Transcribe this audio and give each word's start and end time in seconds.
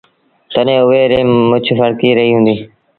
تڏهيݩ 0.53 0.83
اُئي 0.87 1.01
ريٚ 1.11 1.29
مڇ 1.49 1.65
ڦڙڪي 1.77 2.09
رهيٚ 2.17 2.33
هُݩدي۔ 2.35 2.55